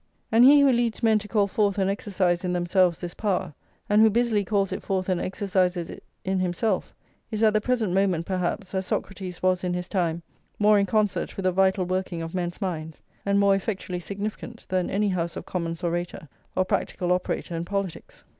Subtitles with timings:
[0.31, 3.53] And he who leads men to call forth and exercise in themselves this power,
[3.87, 6.95] and who busily calls it forth and exercises it in himself,
[7.29, 10.23] is at the present moment, perhaps, as Socrates was in his time,
[10.57, 14.89] more in concert with the vital working of men's minds, and more effectually significant, than
[14.89, 18.23] any House of Commons' orator, or practical operator in politics.